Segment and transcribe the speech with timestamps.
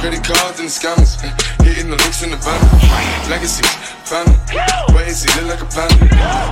[0.00, 1.32] Credit cards and the scammers, eh,
[1.64, 2.60] hitting the looks in the van.
[3.28, 3.64] Legacy,
[4.04, 4.36] family,
[4.94, 5.28] where is he?
[5.40, 5.96] Look like a panda.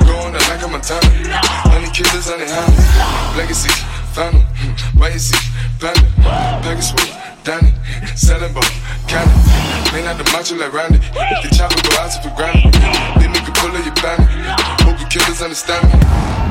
[0.06, 1.06] Going out like a Montana.
[1.71, 3.37] Honey killers honey hands.
[3.37, 3.71] Legacy,
[4.16, 5.38] family, hmm, where is he?
[5.78, 6.00] Panda,
[6.62, 7.75] Pegasus, Danny,
[8.16, 8.72] selling both,
[9.06, 9.37] cannon.
[9.93, 10.99] Man out the macho like Randy.
[10.99, 12.72] If the chopper go out to the ground,
[13.21, 14.27] they make a pull of your bandit.
[14.81, 16.44] Hope you killers understand me.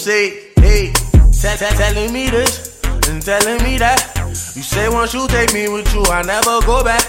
[0.00, 0.92] Say, hey,
[1.76, 4.16] telling me this and telling me that.
[4.56, 7.04] You say once you take me with you, I never go back.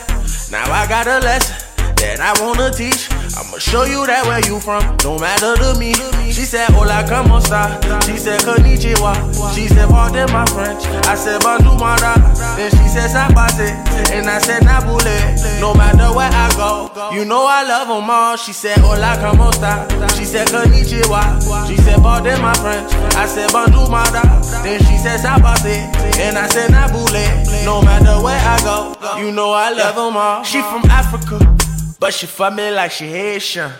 [0.51, 1.70] Now I got a lesson
[2.01, 3.09] that I wanna teach.
[3.37, 5.93] I'ma show you that where you from, no matter to me.
[6.31, 7.77] She said, Hola, como esta?
[8.05, 9.13] She said, Konnichiwa.
[9.53, 10.83] She said, Pardon my French.
[11.07, 12.15] I said, Bonjour, mara.
[12.57, 13.69] Then she said, Sabate.
[14.11, 15.15] And I said, Nabule.
[15.59, 18.35] No matter where I go, you know I love them all.
[18.37, 19.87] She said, Hola, como esta?
[20.17, 21.67] She said, Konnichiwa.
[21.67, 22.91] She said, Pardon my French.
[23.15, 24.23] I said, Bonjour, mara.
[24.63, 25.91] Then she said, Sabate.
[26.19, 27.65] And I said, Nabule.
[27.65, 30.43] No matter where I go, you know I love them all.
[30.43, 31.60] She from Africa.
[32.01, 33.71] But she fuck me like she Haitian.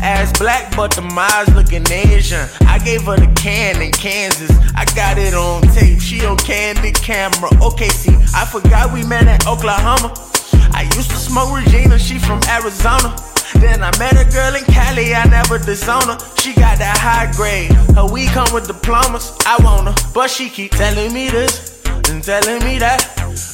[0.00, 2.46] Ass black, but the eyes looking Asian.
[2.68, 4.48] I gave her the can in Kansas.
[4.76, 5.98] I got it on tape.
[5.98, 7.50] She on candid camera.
[7.60, 10.14] Okay, see, I forgot we met at Oklahoma.
[10.70, 13.10] I used to smoke Regina, she from Arizona.
[13.58, 16.18] Then I met a girl in Cali, I never disown her.
[16.38, 17.72] She got that high grade.
[17.98, 19.36] Her weed come with diplomas.
[19.46, 23.02] I want her, but she keep telling me this and telling me that.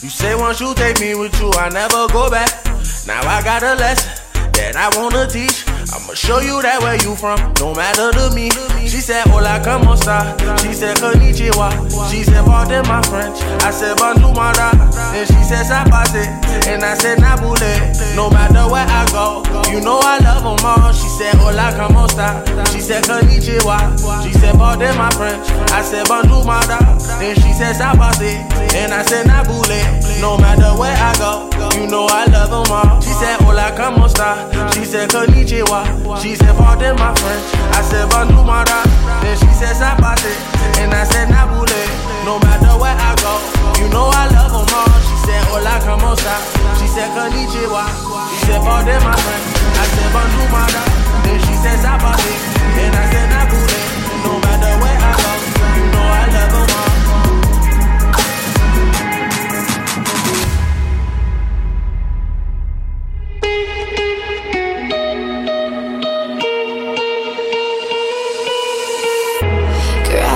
[0.02, 2.69] You say once you take me with you, I never go back.
[3.06, 4.12] Now I got a lesson
[4.52, 5.69] that I wanna teach.
[5.92, 8.50] I'ma show you that where you from, no matter to me.
[8.86, 10.36] She said, Hola, como esta?
[10.62, 11.70] She said, Konnichiwa.
[12.10, 13.38] She said, Pardon my French.
[13.66, 14.70] I said, Bonjour, mara.
[15.12, 16.26] Then she said, Sabate.
[16.66, 17.70] And I said, Nabule.
[18.14, 20.92] No matter where I go, you know I love them all.
[20.92, 22.42] She said, Hola, como esta?
[22.70, 23.98] She said, Konnichiwa.
[24.22, 25.46] She said, Pardon my French.
[25.74, 26.78] I said, Bonjour, mara.
[27.18, 28.46] Then she said, Sabate.
[28.78, 29.80] And I said, Nabule.
[30.20, 33.00] No matter where I go, you know I love them all.
[33.00, 34.50] She said, Hola, como esta?
[34.74, 35.79] She said, Konnichiwa.
[36.20, 37.46] She said, Pardon my French.
[37.76, 38.80] I said, Bonjour, mara.
[39.24, 40.32] Then she said, Sabate.
[40.80, 41.82] And I said, Nabule.
[42.24, 43.34] No matter where I go,
[43.80, 44.92] you know I love them all.
[45.08, 46.36] She said, Hola, como esta?
[46.78, 47.84] She said, Konnichiwa.
[48.28, 49.46] She said, Pardon my French.
[49.80, 50.82] I said, Bonjour, mara.
[51.24, 52.34] Then she said, Sabate.
[52.80, 53.39] And I said,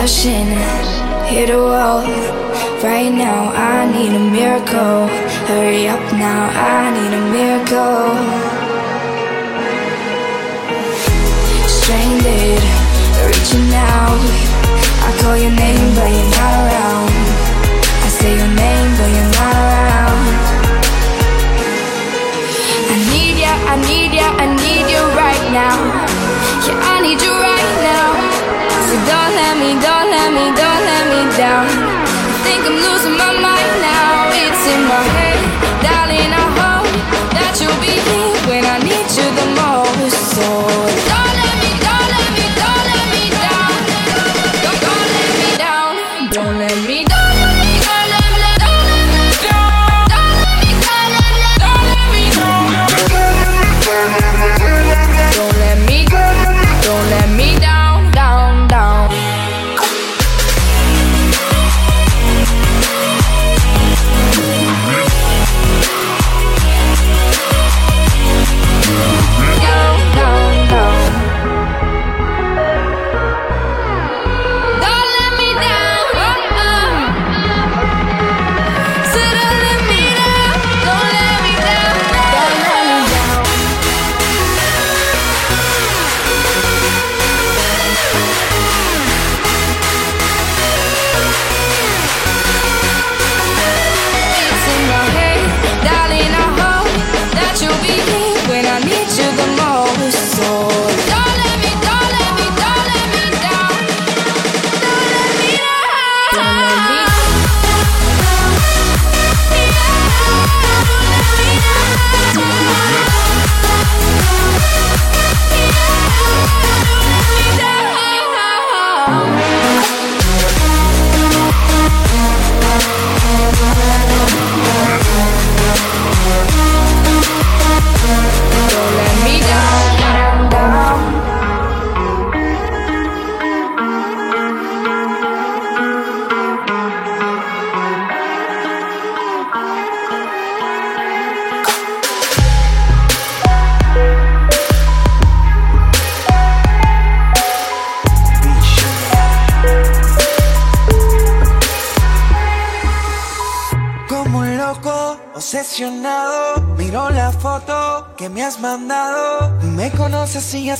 [0.04, 0.52] Crashing,
[1.32, 2.04] hit a wall.
[2.84, 5.08] Right now, I need a miracle.
[5.48, 8.12] Hurry up now, I need a miracle.
[11.76, 12.60] Stranded,
[13.32, 14.20] reaching out.
[15.06, 17.08] I call your name, but you're not around.
[18.04, 20.24] I say your name, but you're not around.
[22.92, 25.76] I need ya, I need ya, I need you right now.
[26.68, 27.43] Yeah, I need you
[29.10, 31.66] don't let me, don't let me, don't let me down.
[31.68, 34.32] I think I'm losing my mind now.
[34.44, 35.38] It's in my head,
[35.84, 36.32] darling.
[36.32, 36.88] I hope
[37.36, 40.18] that you'll be here when I need you the most.
[40.36, 40.93] So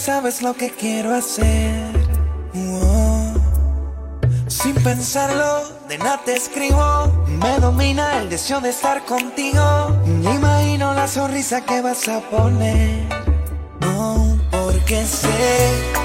[0.05, 1.95] sabes lo que quiero hacer.
[4.49, 7.07] Sin pensarlo, de nada te escribo.
[7.27, 9.65] Me domina el deseo de estar contigo.
[10.07, 13.09] imagino la sonrisa que vas a poner.
[13.81, 16.04] No, porque sé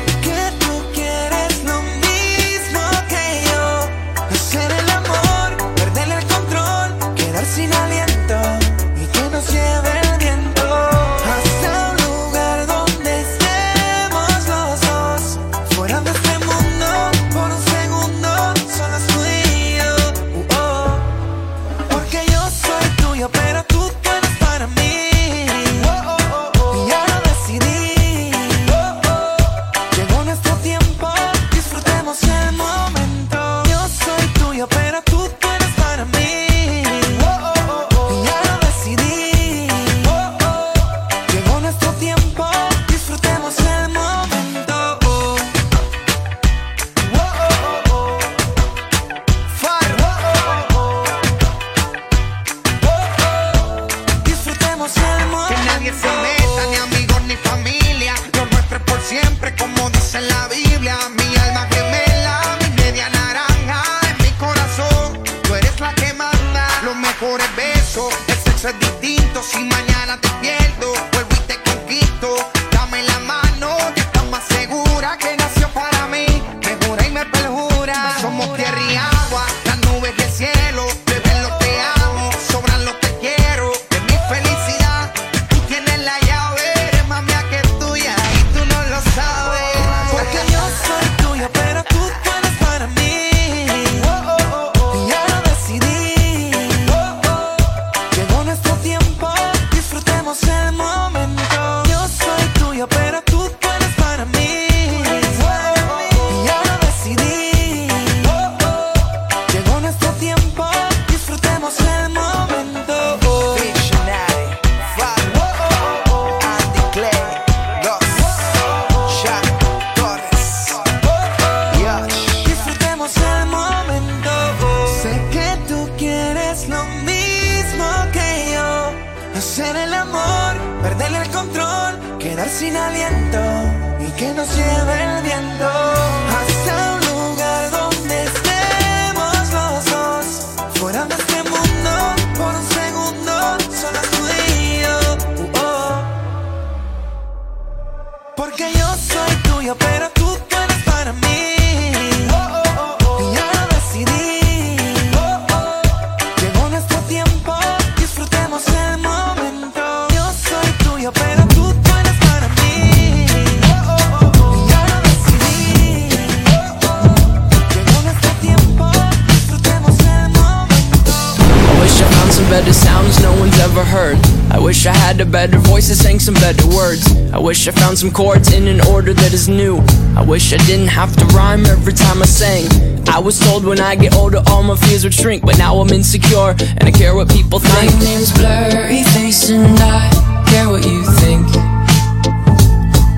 [177.99, 179.75] some chords in an order that is new.
[180.15, 182.63] I wish I didn't have to rhyme every time I sang.
[183.09, 185.89] I was told when I get older all my fears would shrink But now I'm
[185.89, 187.91] insecure and I care what people think.
[187.91, 190.07] My name's Blurry Face and I
[190.47, 191.47] care what you think.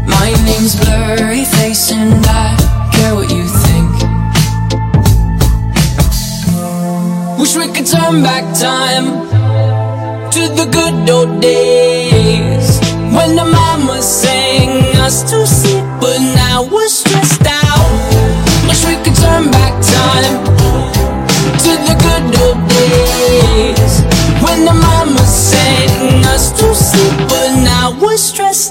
[0.10, 2.58] My name's Blurry Face and I
[2.92, 3.92] care what you think.
[7.38, 9.06] Wish we could turn back time
[10.32, 12.80] To the good old days
[13.14, 17.88] when the mama sang us to sleep, but now we're stressed out.
[18.68, 20.44] Wish we could turn back time
[21.64, 24.02] to the good old days.
[24.44, 28.71] When the mama sang us to sleep, but now we're stressed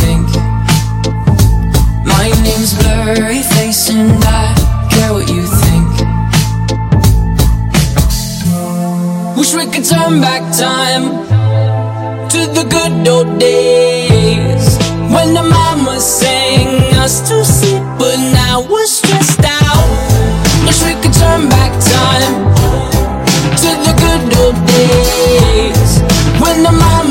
[3.03, 4.53] blurry face and I
[4.91, 5.89] care what you think.
[9.37, 11.05] Wish we could turn back time
[12.33, 14.77] To the good old days
[15.13, 16.67] When the mama sang
[17.03, 19.87] us to sleep But now we're stressed out.
[20.65, 22.35] Wish we could turn back time
[23.63, 25.91] To the good old days
[26.43, 27.10] When the mama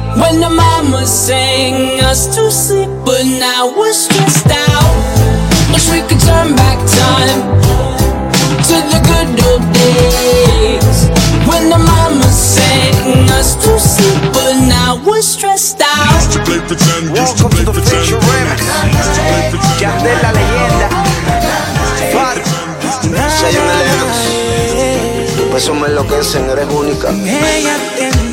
[0.19, 4.95] when the mama sang us to sleep, but now we're stressed out.
[5.71, 7.41] Wish we could turn back time
[8.67, 11.07] to the good old days
[11.47, 16.15] when the mama sang us to sleep, but now we're stressed out.
[16.15, 18.03] Used to play pretend, used to play pretend.
[18.03, 19.55] Used to play pretend.
[19.79, 20.87] Yandel la leyenda.
[22.13, 22.37] Far.
[23.39, 24.13] Soy un Lennox.
[25.35, 27.09] Tus besos me enloquecen, eres única.
[27.09, 28.30] Ella tiene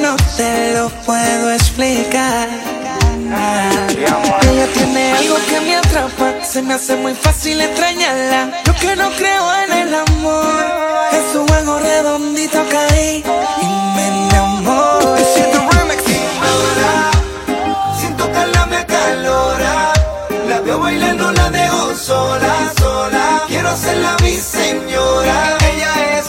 [0.00, 2.48] no te lo puedo explicar.
[4.50, 8.62] Ella tiene algo que me atrapa, se me hace muy fácil extrañarla.
[8.64, 10.64] Yo que no creo en el amor,
[11.12, 13.22] en su juego redondito caí
[13.62, 15.24] y me enamoré.
[18.00, 19.92] Sin tocarla me acalora.
[20.48, 23.42] La veo bailando, la dejo sola, sola.
[23.48, 25.56] Quiero hacerla mi señora.
[25.72, 26.21] Ella es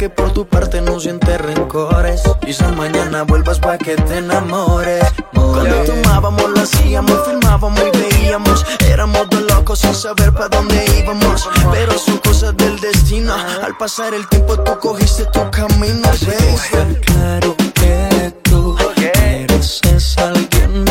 [0.00, 2.22] que por tu parte no sientes rencores.
[2.40, 5.04] Quizás mañana vuelvas pa' que te enamores.
[5.34, 8.64] Cuando tomábamos lo hacíamos, filmábamos y veíamos.
[8.88, 11.46] Éramos dos locos sin saber pa' dónde íbamos.
[11.70, 13.34] Pero son cosas del destino.
[13.62, 16.70] Al pasar el tiempo tú cogiste tu camino, Así ¿ves?
[17.04, 20.89] claro que tú eres alguien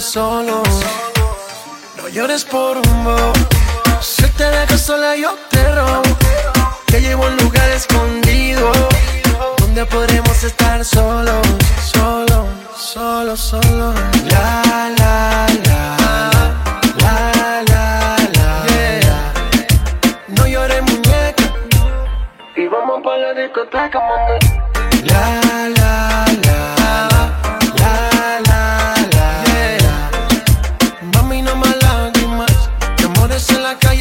[0.00, 0.62] solo.
[1.96, 3.32] No llores por un bo.
[4.00, 6.02] Si te dejo sola, yo te robo.
[6.86, 8.72] Te llevo a un lugar escondido
[9.58, 11.46] donde podremos estar solos,
[11.82, 13.92] solo, solo, solo.
[14.30, 14.62] La,
[14.98, 15.96] la, la.
[16.98, 18.16] La, la.
[20.28, 21.44] No llores, muñeca.
[22.56, 24.00] Y vamos para la discoteca.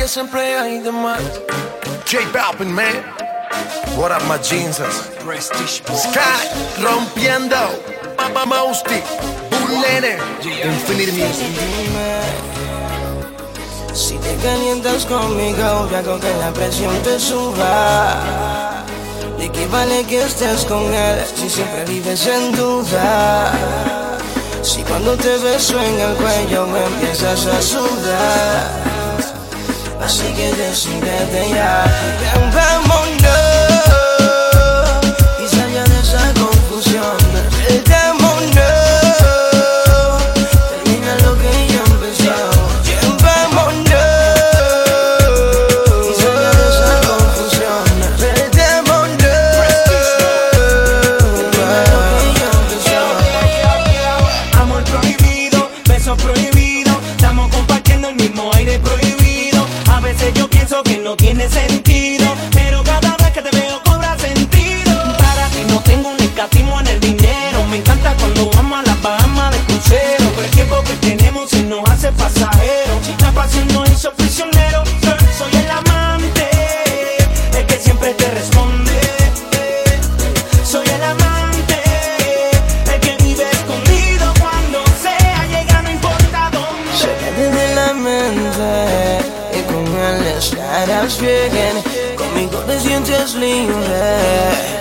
[0.10, 1.22] siempre hay de más.
[2.10, 3.04] J Balvin, man.
[3.96, 4.80] What up, my jeans?
[5.24, 5.84] Prestige.
[5.96, 7.56] Sky, rompiendo.
[8.18, 9.02] Papa Mosty,
[9.52, 11.48] Bulene, Infinity Music.
[13.94, 18.84] Si te calientas conmigo, ya hago que la presión te suba.
[19.38, 23.54] ¿De qué vale que estés con él si siempre vives en duda?
[24.64, 28.99] Si cuando te beso en el cuello me empiezas a sudar
[30.00, 31.86] Así que decidete ya.
[32.54, 33.39] Vámonos.
[73.50, 74.84] pasión no hizo prisionero.
[75.38, 76.50] Soy el amante,
[77.58, 78.92] el que siempre te responde.
[80.64, 81.82] Soy el amante,
[82.94, 86.92] el que vive escondido cuando sea llega, no importa dónde.
[86.94, 89.20] Sácate de la mente
[89.58, 91.84] y con él estarás bien.
[92.16, 94.79] Conmigo te sientes libre.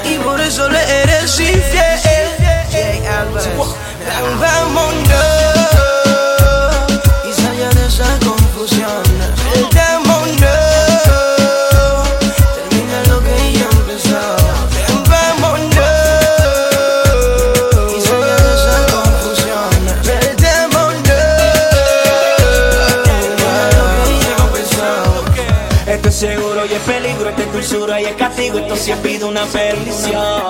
[28.17, 30.43] castigo, esto sí ha sido una bendición.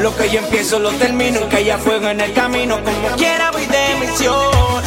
[0.00, 3.66] Lo que yo empiezo lo termino, que haya fuego en el camino, como quiera voy
[3.66, 4.80] de misión.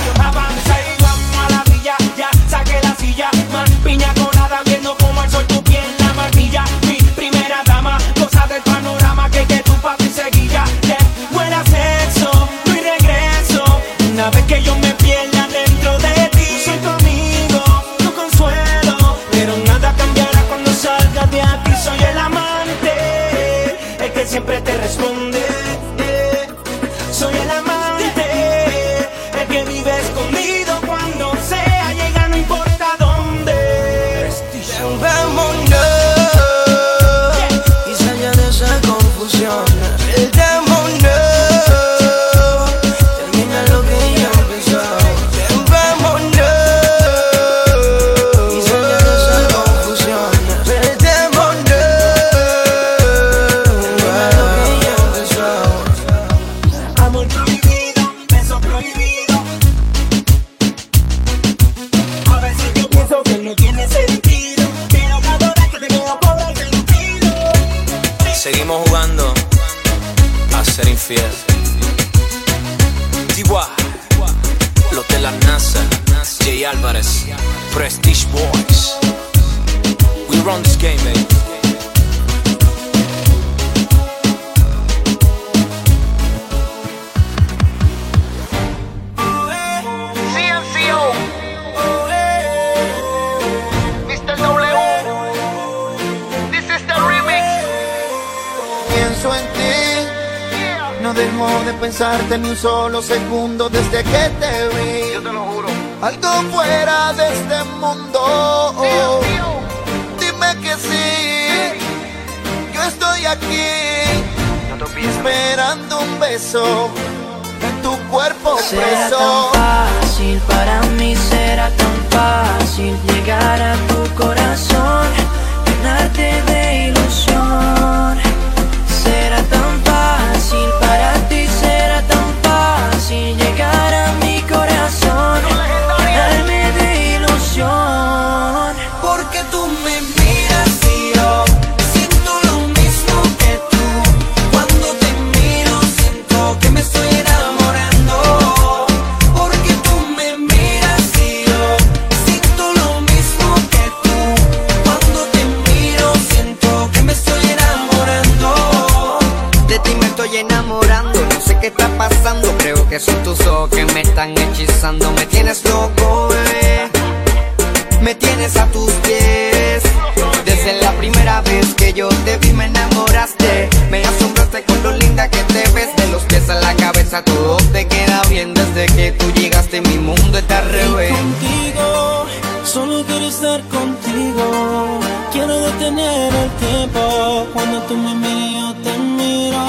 [188.23, 189.65] mí yo te miro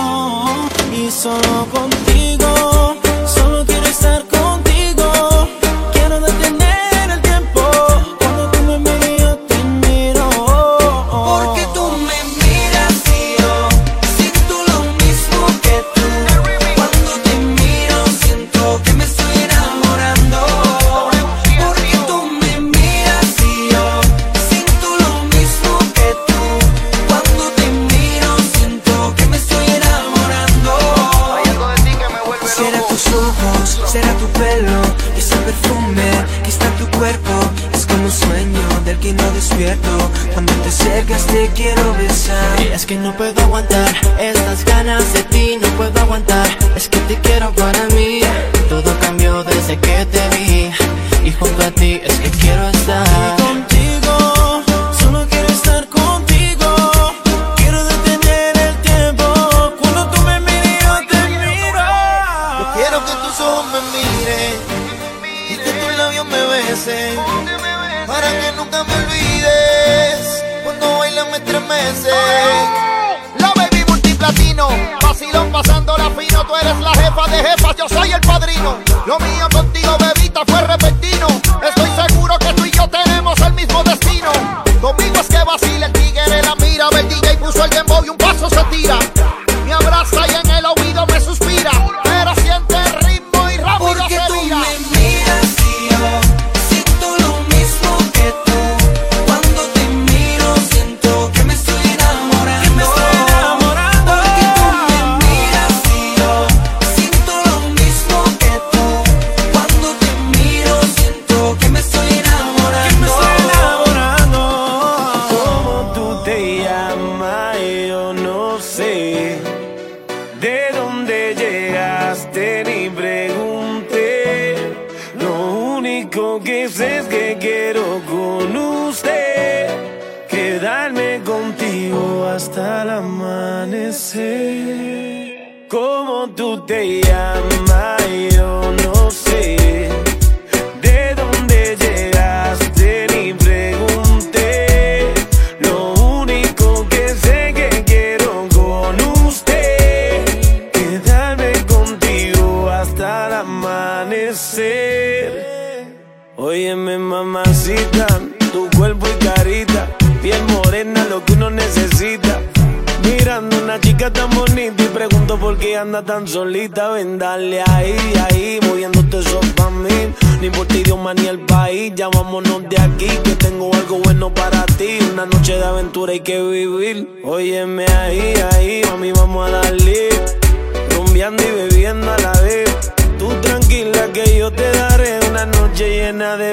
[0.93, 2.94] y solo contigo.
[43.17, 43.95] puedo aguantar.
[44.19, 44.34] Es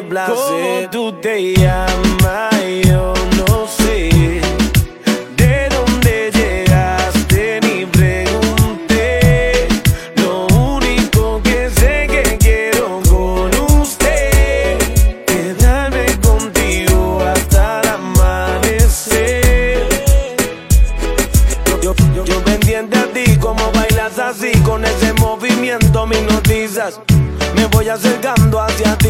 [0.09, 2.51] ¿Cómo tú te llamas?
[2.83, 4.09] Yo no sé.
[5.37, 7.59] ¿De dónde llegaste?
[7.61, 9.67] Ni pregunté.
[10.15, 14.79] Lo único que sé que quiero con usted
[15.27, 19.87] es darme contigo hasta el amanecer.
[21.81, 26.99] Yo, yo, yo pendiente a ti, como bailas así con ese movimiento, mis noticias.
[27.55, 29.00] Me voy acercando hacia ti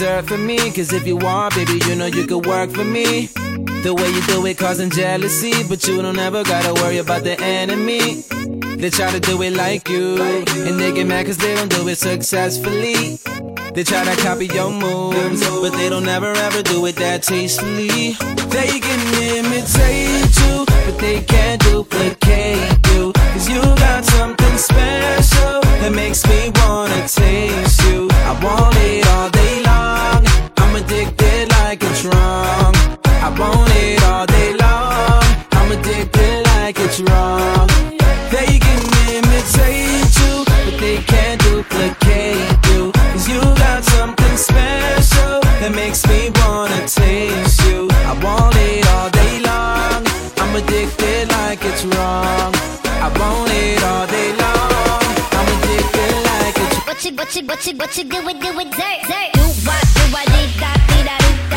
[0.00, 0.56] dessert for me?
[0.70, 3.26] Cause if you are, baby, you know you could work for me.
[3.84, 7.38] The way you do it causing jealousy, but you don't ever gotta worry about the
[7.40, 8.22] enemy.
[8.80, 11.86] They try to do it like you, and they get mad cause they don't do
[11.88, 13.18] it successfully.
[13.74, 18.16] They try to copy your moves, but they don't ever ever do it that tastefully.
[18.56, 19.00] They can
[19.36, 23.12] imitate you, but they can't duplicate you.
[23.32, 26.59] Cause you got something special that makes me
[51.60, 52.54] like it's wrong.
[52.84, 55.02] I want it all day long.
[55.32, 58.56] I'm addicted like it's What you, what you, what you, what you do with, do
[58.56, 59.00] with dirt?
[59.08, 59.32] dirt.
[59.34, 61.16] Do what, do what, dee da, dee da.
[61.18, 61.49] Do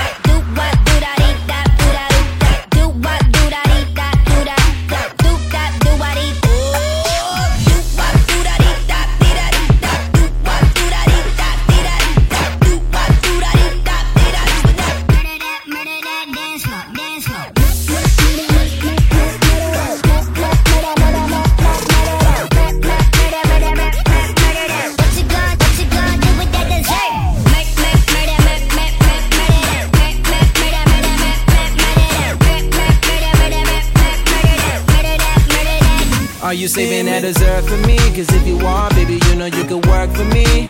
[36.54, 37.98] Are you saving that dessert for me?
[38.14, 40.70] Cause if you are, baby, you know you could work for me.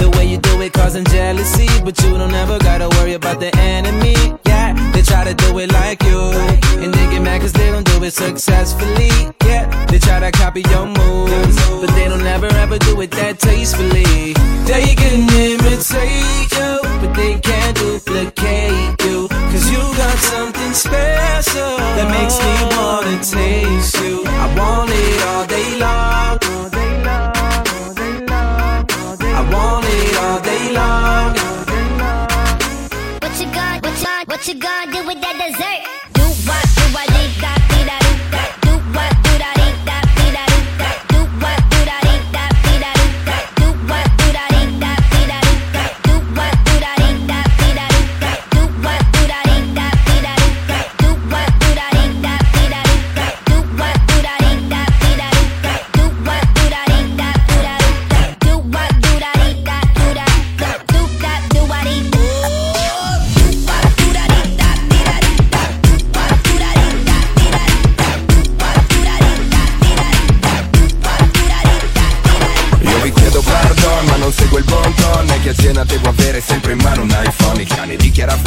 [0.00, 3.54] The way you do it causing jealousy, but you don't ever gotta worry about the
[3.58, 4.16] enemy.
[4.46, 6.18] Yeah, they try to do it like you,
[6.80, 9.12] and they get mad cause they don't do it successfully.
[9.44, 13.38] Yeah, they try to copy your moves, but they don't ever ever do it that
[13.38, 14.32] tastefully.
[14.64, 18.97] They can imitate you, but they can't duplicate
[19.98, 24.22] got something special that makes me wanna taste you.
[24.26, 26.38] I want it all day long.
[29.38, 31.34] I want it all day long.
[33.22, 36.07] What you gonna, what you, what you gonna do with that dessert?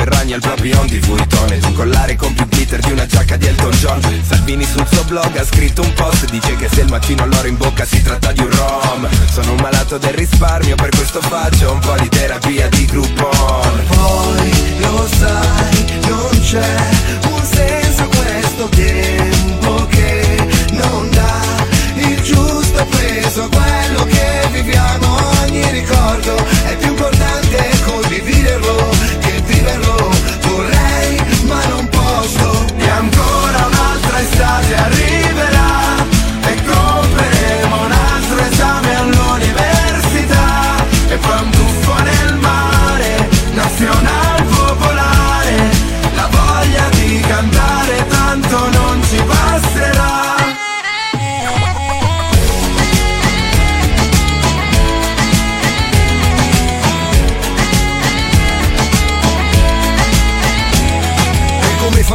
[0.02, 3.46] Ferragni al Papillon di Vuitton Ed un collare con più glitter di una giacca di
[3.46, 4.02] Elton John.
[4.28, 7.56] Salvini sul suo blog ha scritto un post Dice che se il macino all'oro in
[7.56, 9.08] bocca si tratta di un rom.
[9.32, 14.80] Sono un malato del risparmio per questo faccio un po' di terapia di Groupon Poi
[14.80, 16.78] lo sai, non c'è
[17.30, 21.42] un senso questo tempo che non dà
[21.94, 25.18] il giusto peso a quello che viviamo.
[25.44, 26.36] Ogni ricordo
[26.66, 27.71] è più importante
[34.42, 34.91] Yeah.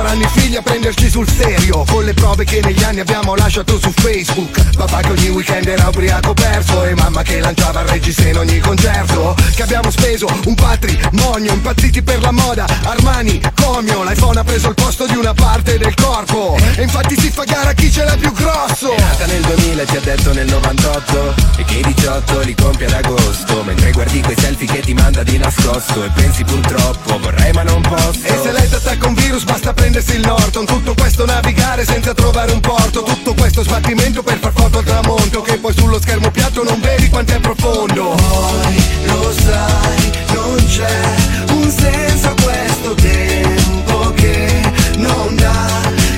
[0.06, 1.84] Saranno i figli a prenderci sul serio.
[1.88, 4.76] Con le prove che negli anni abbiamo lasciato su Facebook.
[4.76, 6.84] Papà che ogni weekend era ubriaco perso.
[6.84, 9.34] E mamma che lanciava il regista in ogni concerto.
[9.54, 14.74] Che abbiamo speso un patrimonio Impazziti per la moda, Armani, Comio L'iPhone ha preso il
[14.74, 16.56] posto di una parte del corpo.
[16.76, 18.92] E infatti si fa gara chi ce l'ha più grosso.
[18.92, 22.86] È nata nel 2000 ti ha detto nel 98 E che i 18 li compie
[22.86, 23.62] ad agosto.
[23.64, 26.04] Mentre guardi quei selfie che ti manda di nascosto.
[26.04, 28.20] E pensi purtroppo vorrei ma non posso.
[28.22, 32.52] E se lei attacca un virus basta prendersi il Norton Tutto questo navigare senza trovare
[32.52, 36.62] un porto Tutto questo sbattimento per far foto al tramonto Che poi sullo schermo piatto
[36.64, 41.02] non vedi quanto è profondo Poi lo sai, non c'è
[41.50, 44.60] un senso a questo tempo che
[44.96, 45.66] non dà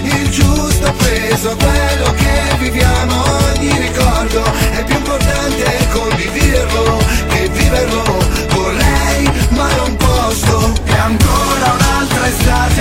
[0.03, 3.23] il giusto peso a quello che viviamo.
[3.55, 6.99] Ogni ricordo è più importante condividerlo
[7.29, 8.03] che viverlo.
[8.51, 10.73] Vorrei ma non posso.
[10.85, 12.78] E ancora un'altra estate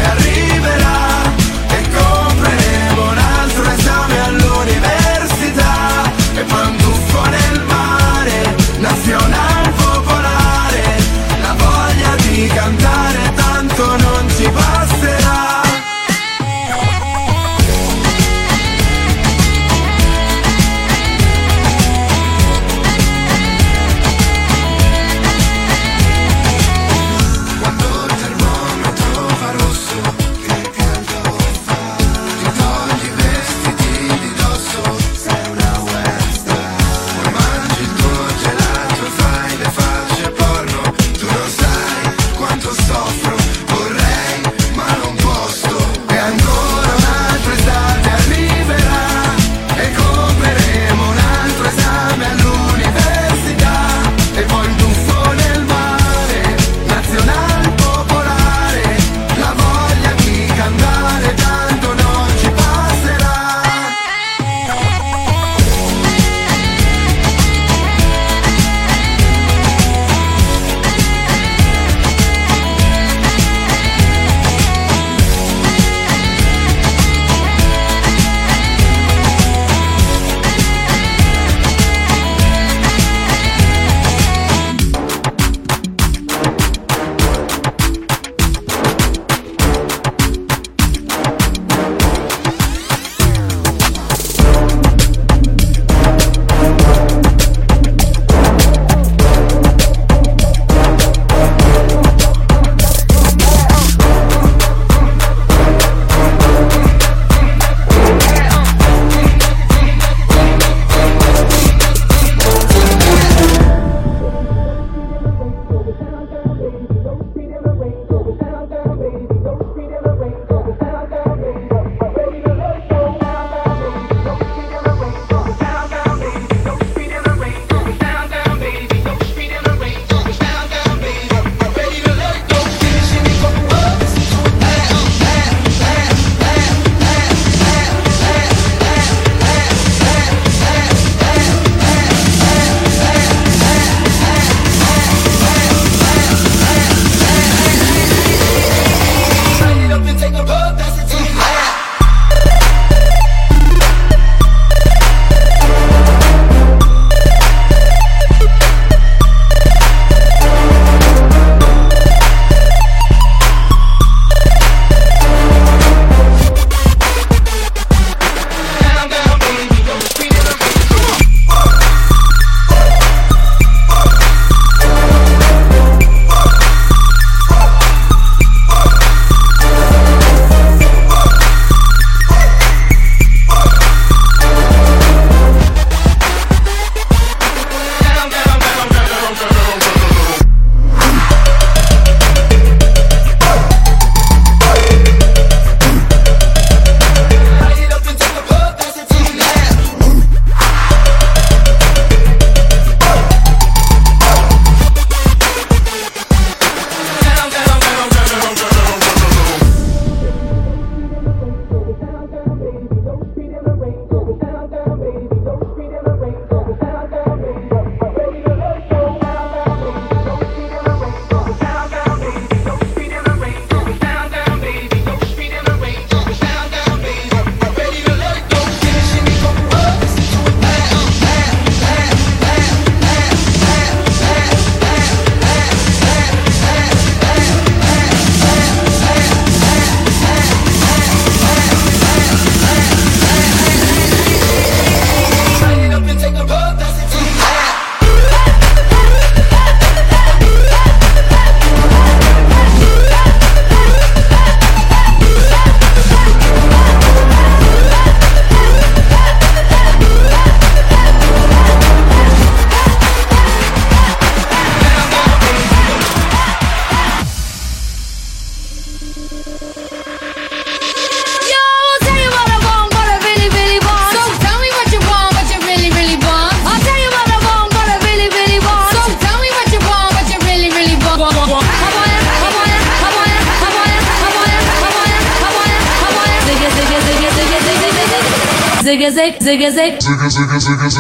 [290.57, 290.96] music is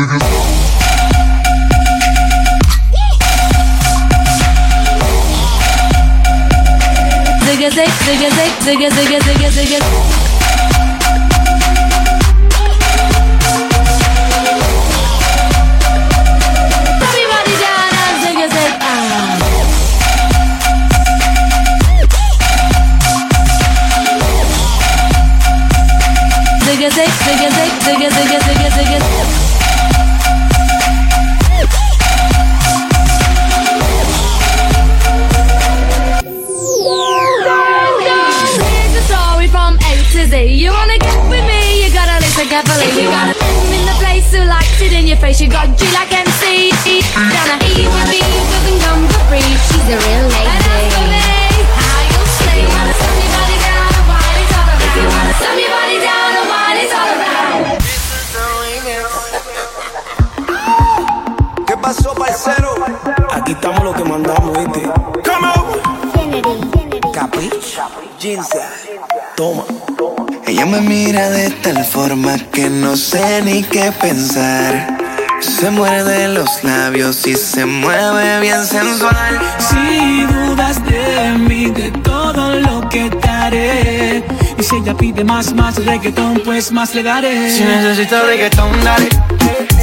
[73.17, 74.97] sé ni qué pensar.
[75.39, 79.39] Se muerde los labios y se mueve bien sensual.
[79.57, 84.23] Si dudas de mí, de todo lo que te haré.
[84.59, 87.51] Y si ella pide más, más reggaetón, pues más le daré.
[87.51, 89.09] Si necesitas reggaetón, dale.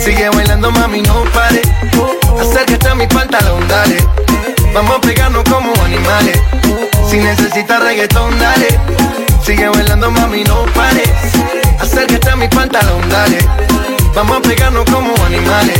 [0.04, 1.62] Sigue bailando, mami, no pare.
[2.40, 3.96] Acércate a mi pantalón, dale.
[4.72, 6.38] Vamos a pegarnos como animales.
[7.10, 8.68] Si necesitas reggaetón, dale.
[9.44, 11.02] Sigue bailando, mami, no pare.
[11.80, 13.38] Acércate a mi pantalón, dale.
[14.14, 15.78] Vamos a pegarnos como animales.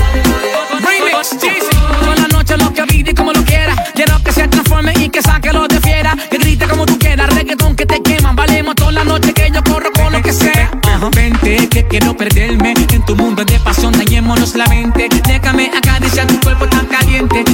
[0.80, 1.76] Remix, Jeezy.
[2.00, 3.74] Toda la noche lo que y como lo quiera.
[3.94, 6.16] Quiero que se transforme y que saque lo de fiera.
[6.30, 8.34] Que grite como tú quieras, reggaetón que te queman.
[8.34, 10.70] Valemos toda la noche que yo corro con lo que sea.
[11.14, 13.92] Vente, que quiero perderme en tu mundo de pasión.
[13.92, 15.08] Dañémonos la mente.
[15.26, 16.66] Déjame acariciar tu cuerpo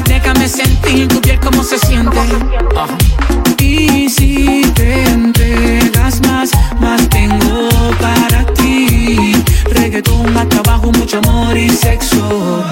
[0.07, 2.19] Déjame sentir tu piel como se siente.
[3.59, 6.51] Y si te entregas más,
[6.81, 7.69] más tengo
[8.01, 9.35] para ti.
[9.73, 12.65] Reggaetón, más trabajo, mucho amor y sexo.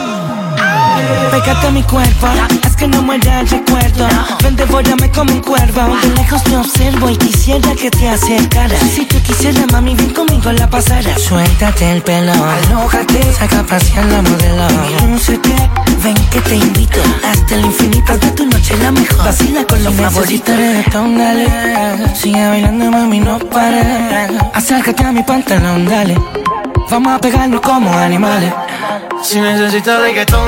[1.30, 2.26] Pégate a mi cuerpo,
[2.64, 4.08] haz que no muera el recuerdo.
[4.42, 5.96] Ven, devórame como un cuervo.
[6.02, 8.80] De lejos te observo y quisiera que te acercaras.
[8.94, 11.16] Si tú quisieras, mami, ven conmigo a la pasara.
[11.18, 14.66] Suéltate el pelo, alójate, saca a pasear la modelo.
[15.06, 15.54] Lúcete,
[16.02, 17.00] ven que te invito.
[17.30, 19.24] Hasta el infinito de tu noche la mejor.
[19.24, 20.56] Vacila con los favoritos.
[20.56, 21.46] reggaetón, dale.
[22.14, 23.86] Sigue bailando, mami, no pares.
[24.54, 26.16] Acércate a mi pantalón, dale.
[26.90, 28.52] Vamos a pegarnos como animales.
[29.22, 30.47] Si necesitas reggaetón,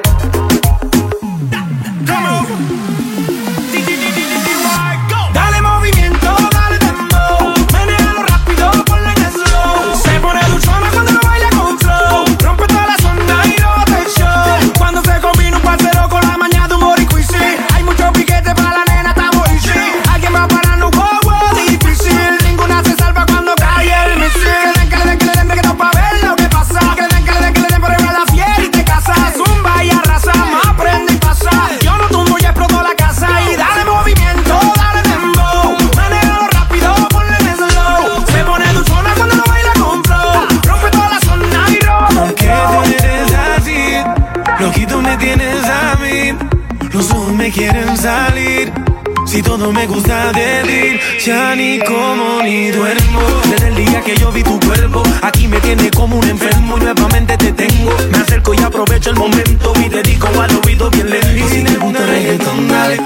[49.73, 53.21] Me gusta de ti, ya ni como ni duermo.
[53.49, 56.77] Desde el día que yo vi tu cuerpo, aquí me tiene como un enfermo.
[56.77, 57.91] Nuevamente te tengo.
[58.11, 61.49] Me acerco y aprovecho el momento y dedico al oído bien lento.
[61.49, 62.97] Si te gusta reggaetón, dale.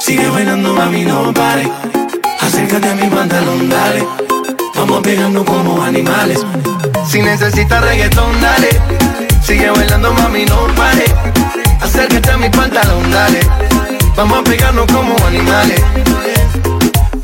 [0.00, 1.70] Sigue bailando, mami, no pare.
[2.40, 4.04] Acércate a mi pantalón, dale.
[4.74, 6.44] Vamos a pegarnos como animales.
[7.08, 8.68] Si necesitas reggaetón, dale.
[9.42, 11.04] Sigue bailando, mami, no pare.
[11.80, 13.71] Acércate a mi pantalón, dale.
[14.16, 15.80] Vamos a pegarnos como animales.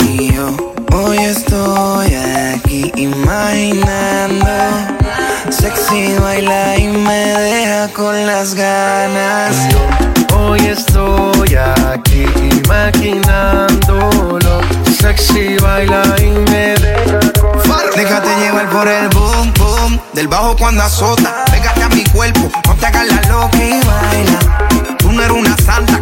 [0.05, 0.49] Y yo
[0.93, 4.47] hoy estoy aquí imaginando.
[5.51, 9.55] Sexy baila y me deja con las ganas.
[10.35, 12.25] Hoy estoy aquí
[12.65, 14.61] imaginándolo.
[14.99, 17.59] Sexy baila y me deja con
[17.95, 22.75] Déjate llevar por el boom, boom Del bajo cuando azota Pégate a mi cuerpo, no
[22.75, 24.68] te hagas la loca y baila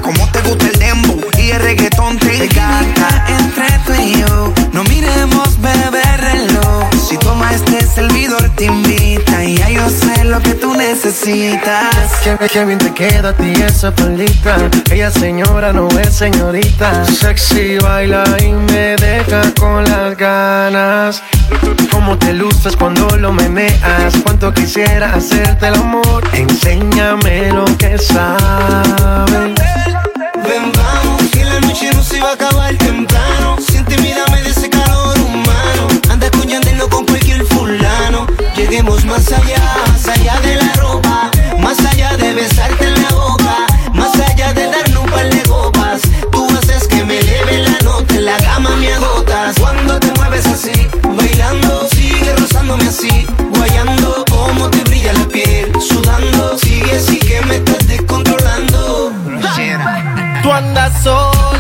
[0.07, 4.84] como te gusta el dembow Y el reggaetón te encanta Entre tú y yo, no
[4.84, 6.88] miremos bebé reloj.
[7.09, 11.94] Si toma este servidor te invita y ya yo sé lo que tú necesitas.
[12.52, 14.57] qué bien te queda a ti esa palita.
[14.90, 17.04] Ella señora no es señorita.
[17.04, 21.22] Sexy baila y me deja con las ganas.
[21.90, 24.14] Cómo te luces cuando lo meneas.
[24.24, 26.24] Cuánto quisiera hacerte el amor.
[26.32, 29.55] Enséñame lo que sabes.
[30.49, 33.57] Ven, vamos, que la noche no se va a acabar temprano.
[33.59, 35.88] Siente, mírame de ese calor humano.
[36.09, 36.47] Anda con
[36.88, 38.26] con cualquier fulano.
[38.55, 41.30] Lleguemos más allá, más allá de la ropa.
[41.59, 43.66] Más allá de besarte en la boca.
[43.92, 46.03] Más allá de darnos un par de copas.
[46.30, 49.57] Tú haces que me eleve la nota, en la cama me agotas.
[49.59, 53.26] Cuando te mueves así, bailando, sigue rozándome así.
[53.57, 55.72] Guayando, como te brilla la piel.
[55.80, 58.25] Sudando, sigue así que me estás descontrolando.
[60.57, 61.55] one that's all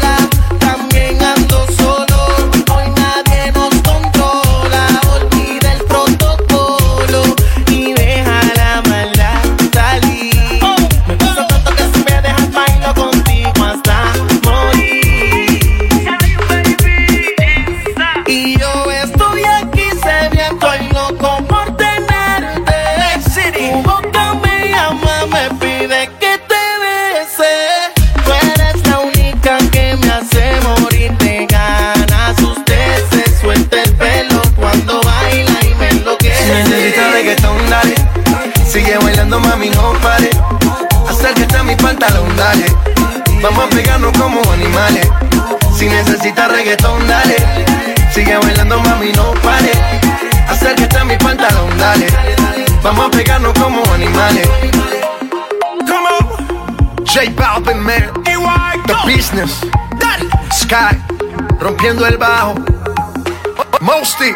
[41.86, 42.66] pantalón, dale.
[43.40, 45.08] Vamos a pegarnos como animales.
[45.78, 47.36] Si necesitas reggaetón, dale.
[48.12, 49.70] Sigue bailando, mami, no pare.
[50.48, 52.08] Acércate a mi pantalón, dale.
[52.82, 54.48] Vamos a pegarnos como animales.
[55.88, 57.06] Come on.
[57.06, 58.10] J Balvin, man.
[58.86, 59.60] The business.
[60.52, 60.96] Sky.
[61.60, 62.54] Rompiendo el bajo.
[63.80, 64.34] Mosty.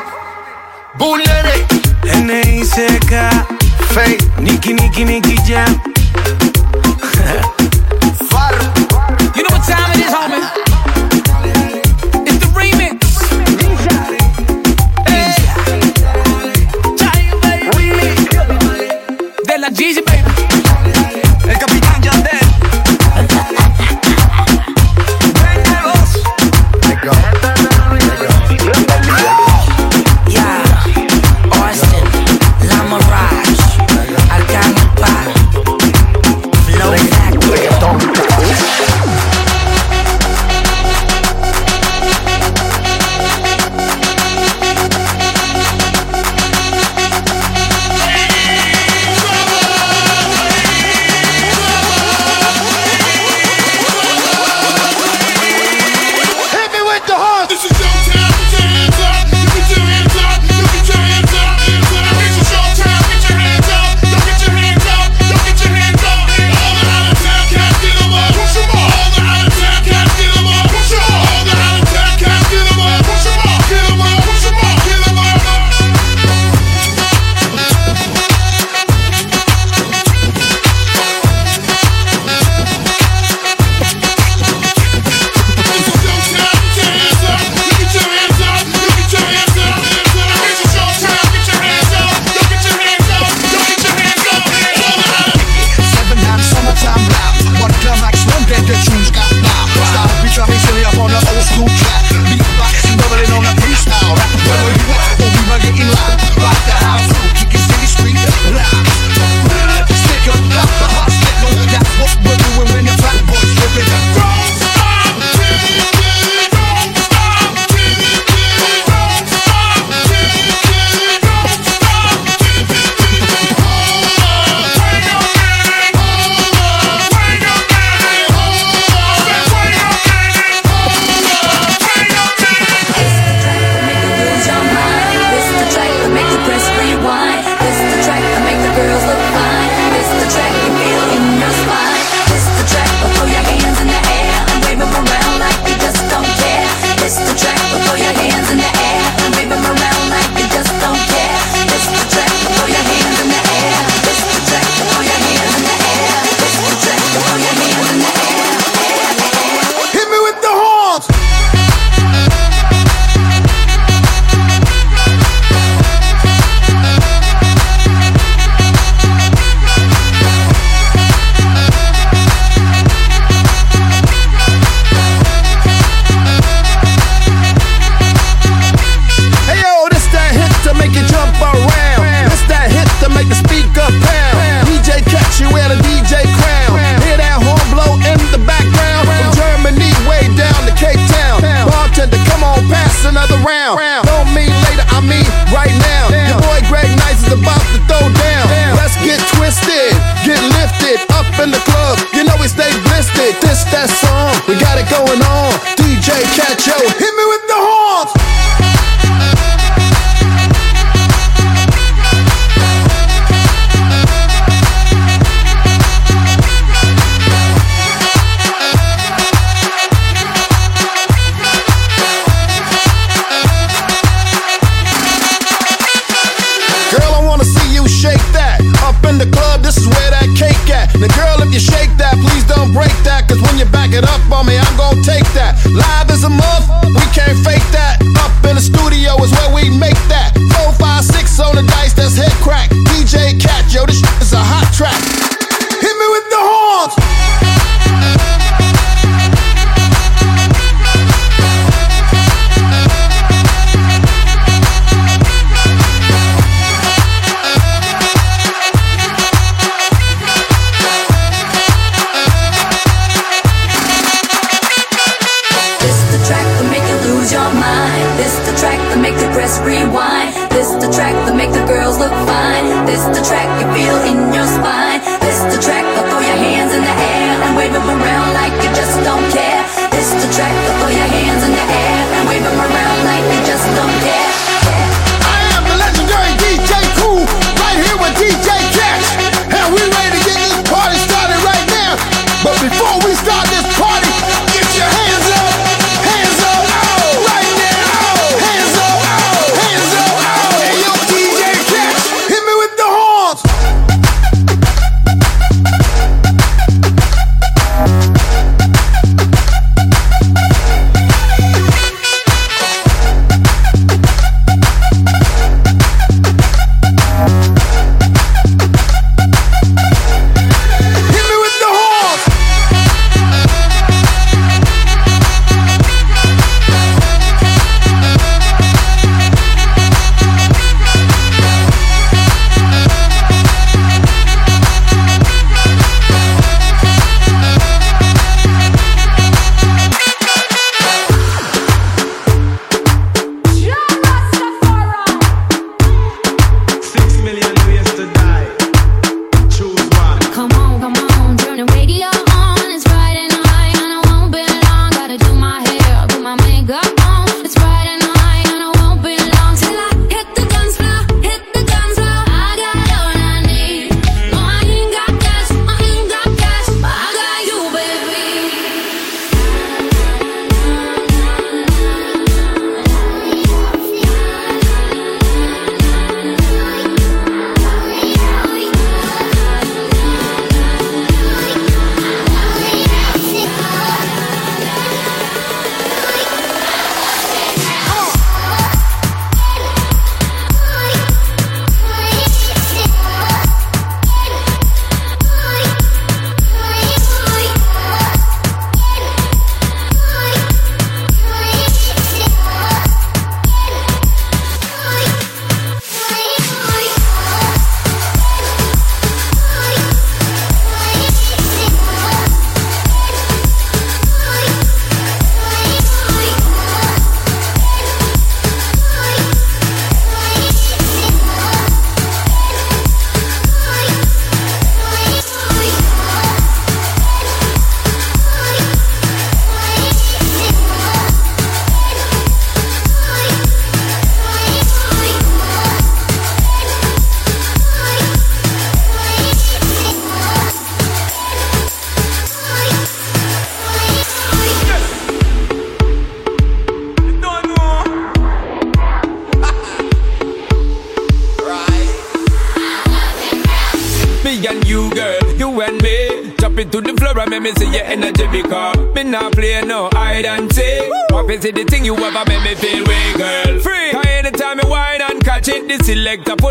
[0.99, 1.67] Bullet.
[2.05, 3.47] N.I.C.K.
[3.93, 4.39] Fake.
[4.39, 5.81] Nicky, Nicky, Nicky Jam.
[9.37, 10.70] You know what time it is, homie?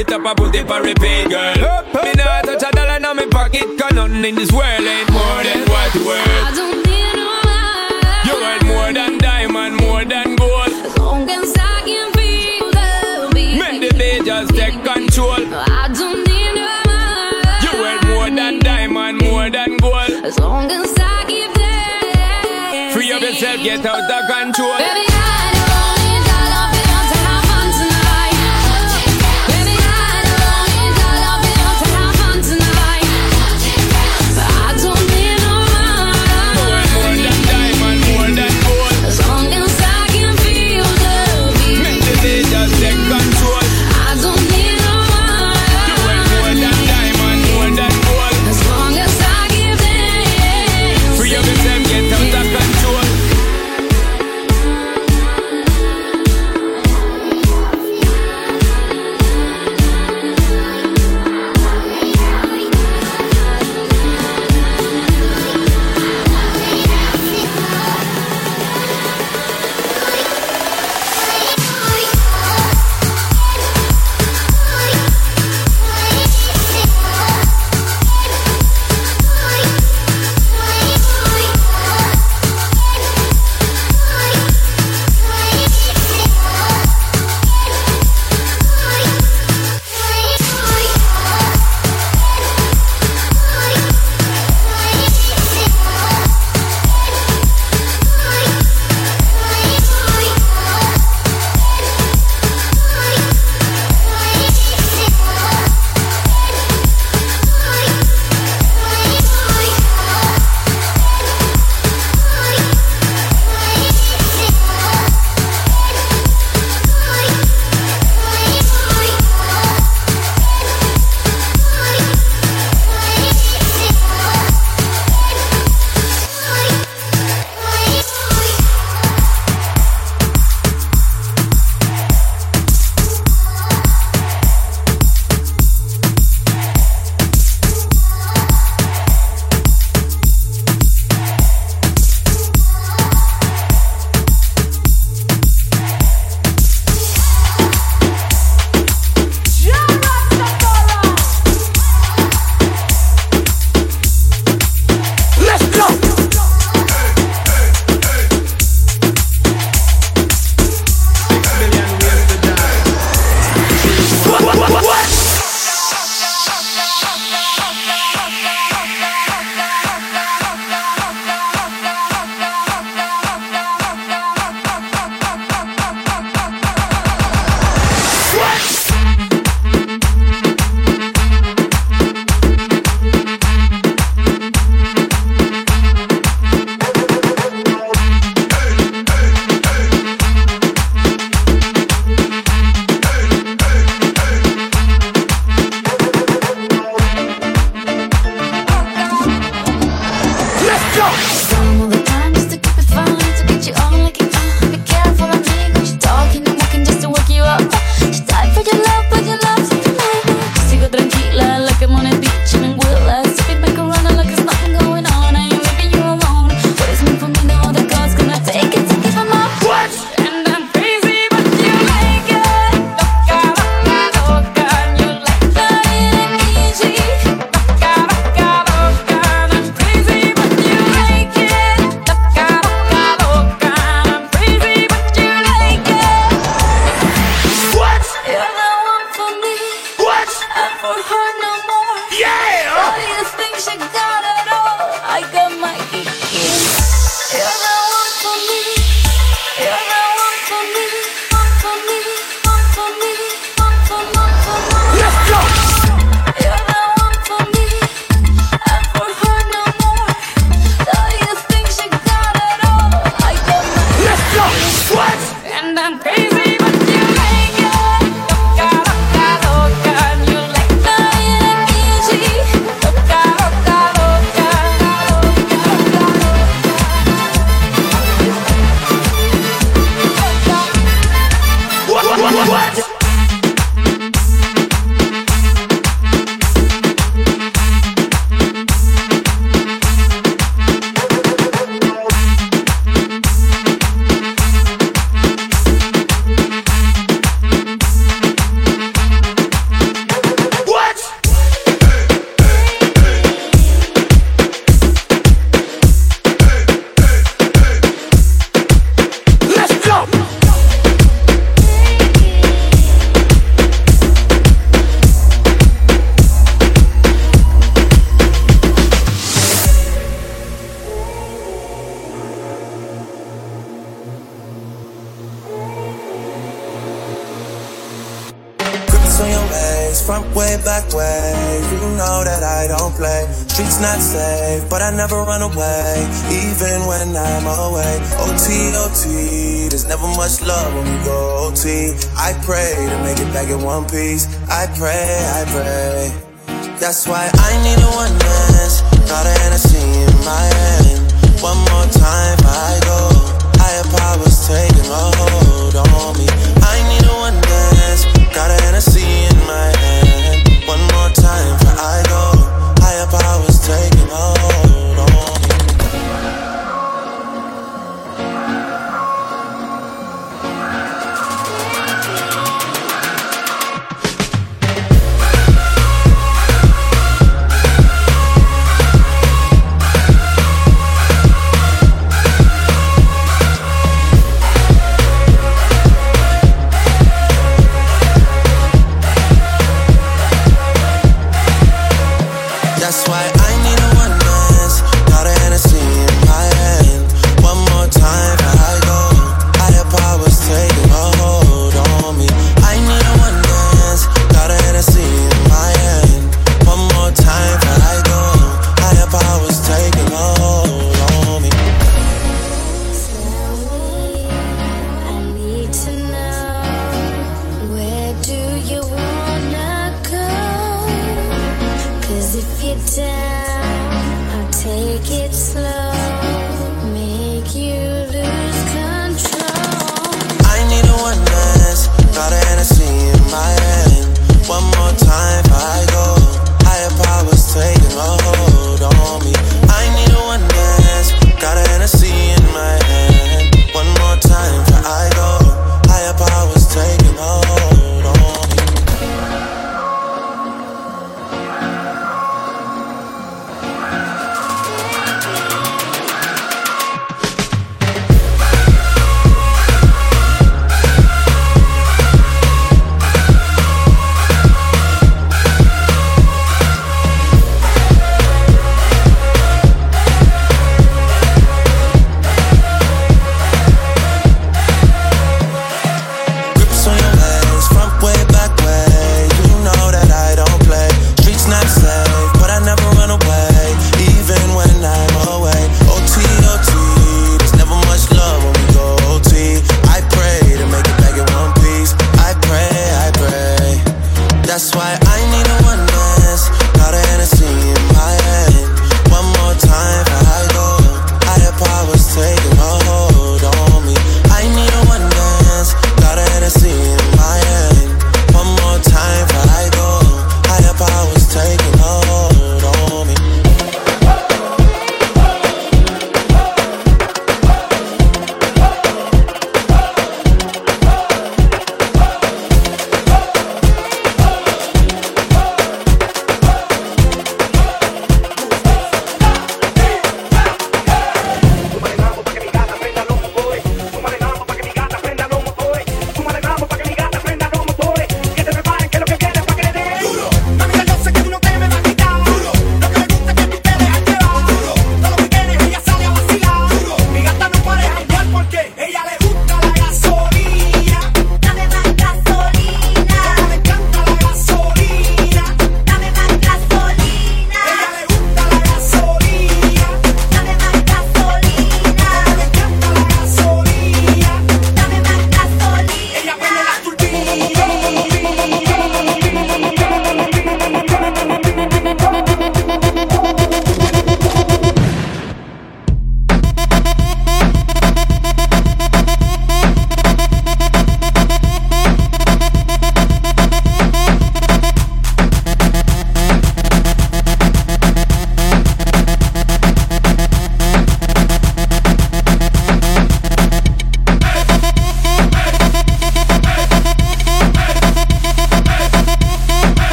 [0.00, 0.82] l'étape à voter par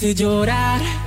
[0.00, 0.99] hace llorar.